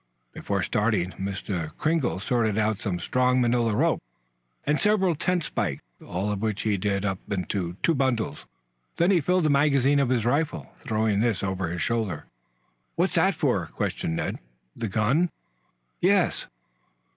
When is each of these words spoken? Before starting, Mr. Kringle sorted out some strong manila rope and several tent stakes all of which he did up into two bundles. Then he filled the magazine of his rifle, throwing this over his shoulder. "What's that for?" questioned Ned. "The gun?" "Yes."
Before 0.33 0.63
starting, 0.63 1.11
Mr. 1.11 1.77
Kringle 1.77 2.19
sorted 2.19 2.57
out 2.57 2.81
some 2.81 2.99
strong 2.99 3.39
manila 3.39 3.75
rope 3.75 4.01
and 4.65 4.79
several 4.79 5.13
tent 5.13 5.43
stakes 5.43 5.83
all 6.03 6.31
of 6.31 6.41
which 6.41 6.63
he 6.63 6.75
did 6.75 7.05
up 7.05 7.19
into 7.29 7.75
two 7.83 7.93
bundles. 7.93 8.45
Then 8.97 9.11
he 9.11 9.21
filled 9.21 9.43
the 9.45 9.51
magazine 9.51 9.99
of 9.99 10.09
his 10.09 10.25
rifle, 10.25 10.71
throwing 10.87 11.19
this 11.19 11.43
over 11.43 11.69
his 11.69 11.83
shoulder. 11.83 12.25
"What's 12.95 13.13
that 13.13 13.35
for?" 13.35 13.67
questioned 13.67 14.15
Ned. 14.15 14.39
"The 14.75 14.87
gun?" 14.87 15.29
"Yes." 15.99 16.47